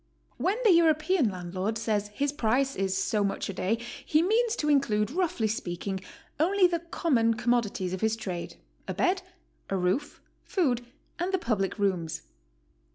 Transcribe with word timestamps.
When 0.37 0.57
the 0.63 0.71
European 0.71 1.29
landlord 1.29 1.77
says 1.77 2.07
his 2.07 2.31
price 2.31 2.75
is 2.75 2.97
so 2.97 3.23
much 3.23 3.49
a 3.49 3.53
day, 3.53 3.77
he 4.03 4.23
means 4.23 4.55
to 4.55 4.67
include, 4.67 5.11
roughly 5.11 5.47
speaking, 5.47 5.99
only 6.39 6.65
the 6.65 6.79
com 6.79 7.13
mon 7.13 7.35
commodities 7.35 7.93
of 7.93 8.01
his 8.01 8.15
trade,— 8.15 8.55
a 8.87 8.95
bed, 8.95 9.21
a 9.69 9.77
roof, 9.77 10.19
food, 10.43 10.83
and 11.19 11.31
the 11.31 11.37
public 11.37 11.77
rooms. 11.77 12.23